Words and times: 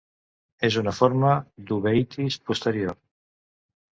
És 0.69 0.77
una 0.79 0.93
forma 0.99 1.33
d'uveïtis 1.67 2.39
posterior. 2.51 2.97